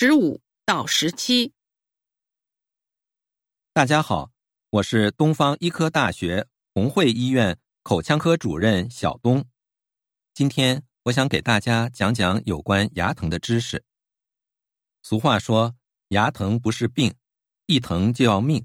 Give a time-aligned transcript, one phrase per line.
[0.00, 1.52] 十五到十七。
[3.72, 4.30] 大家好，
[4.70, 9.44] 我是东方医科大学红会医院口腔科主任小东。
[10.32, 13.82] 今天我想给大家讲讲有关牙疼的知识。
[15.02, 15.74] 俗话说，
[16.10, 17.12] 牙疼不是病，
[17.66, 18.64] 一疼就要命。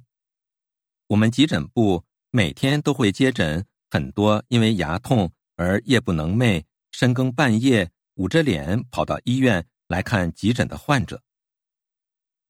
[1.07, 9.68] 我们急诊部每天都会接诊很多因为牙痛而夜不能寐、深更半夜捂着脸跑到医院。
[9.94, 11.21] 来看急诊的患者，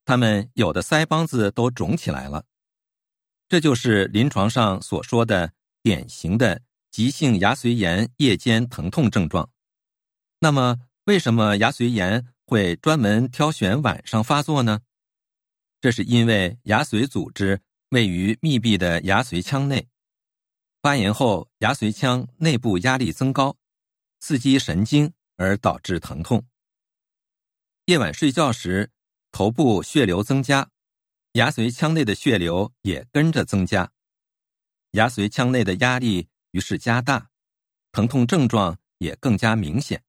[0.06, 2.46] 他们有的腮帮子都肿起来了，
[3.50, 9.50] 这就是临床上所说的典型的急性牙髓炎夜间疼痛症状。
[10.38, 14.80] 那么，为什么牙髓炎会专门挑选晚上发作呢？
[15.82, 19.86] 这是因为牙髓组织位于密闭的牙髓腔内，
[20.80, 23.58] 发炎后牙髓腔内部压力增高，
[24.20, 26.42] 刺激神经而导致疼痛。
[27.86, 28.90] 夜晚睡觉时，
[29.30, 30.70] 头部血流增加，
[31.32, 33.92] 牙髓腔内的血流也跟着增加，
[34.92, 37.28] 牙髓腔内的压力于是加大，
[37.92, 40.02] 疼痛症状也更加明显。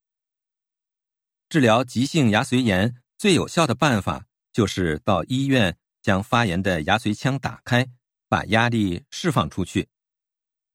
[1.50, 7.86] 治疗急性牙髓炎最有效的办法就是到医院将发炎的牙髓腔打开，
[8.30, 9.90] 把压力释放出去。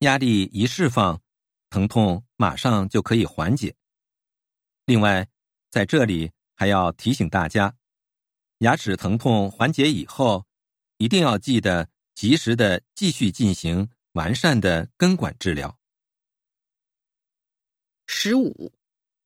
[0.01, 1.23] 压力一释放，
[1.70, 3.75] 疼痛马上就可以缓解。
[4.85, 5.27] 另外，
[5.70, 6.31] 在这里。
[6.61, 7.75] 还要提醒大家，
[8.58, 10.44] 牙齿疼痛缓解以后，
[10.98, 15.78] 一定要记得及时的继续进行完善的根管治疗。
[18.06, 18.75] 十五，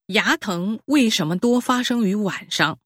[0.05, 2.79] 牙疼为什么多发生于晚上？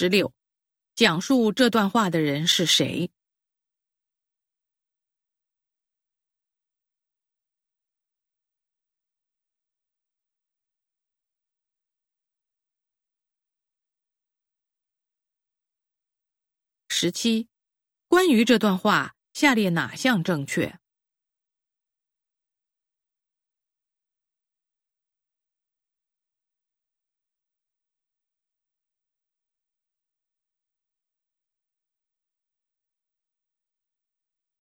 [0.00, 0.32] 十六，
[0.94, 3.10] 讲述这段话的人是谁？
[16.88, 17.48] 十七，
[18.06, 20.78] 关于这段话，下列哪项正确？